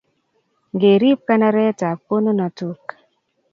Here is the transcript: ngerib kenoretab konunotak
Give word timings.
ngerib 0.73 1.19
kenoretab 1.27 1.97
konunotak 2.07 2.81